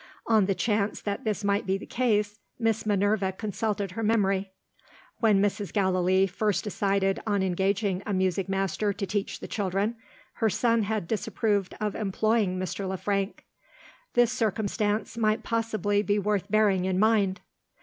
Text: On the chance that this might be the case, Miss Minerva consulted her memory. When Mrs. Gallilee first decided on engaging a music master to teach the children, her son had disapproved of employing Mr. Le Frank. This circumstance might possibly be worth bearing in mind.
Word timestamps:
On 0.25 0.47
the 0.47 0.55
chance 0.55 0.99
that 0.99 1.25
this 1.25 1.43
might 1.43 1.67
be 1.67 1.77
the 1.77 1.85
case, 1.85 2.39
Miss 2.57 2.87
Minerva 2.87 3.31
consulted 3.31 3.91
her 3.91 4.01
memory. 4.01 4.49
When 5.19 5.39
Mrs. 5.39 5.71
Gallilee 5.71 6.25
first 6.25 6.63
decided 6.63 7.19
on 7.27 7.43
engaging 7.43 8.01
a 8.07 8.11
music 8.11 8.49
master 8.49 8.93
to 8.93 9.05
teach 9.05 9.41
the 9.41 9.47
children, 9.47 9.95
her 10.41 10.49
son 10.49 10.81
had 10.81 11.07
disapproved 11.07 11.75
of 11.79 11.93
employing 11.93 12.57
Mr. 12.57 12.87
Le 12.89 12.97
Frank. 12.97 13.45
This 14.15 14.31
circumstance 14.31 15.19
might 15.19 15.43
possibly 15.43 16.01
be 16.01 16.17
worth 16.17 16.49
bearing 16.49 16.85
in 16.85 16.97
mind. 16.97 17.39